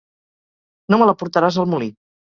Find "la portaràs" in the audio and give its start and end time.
1.11-1.65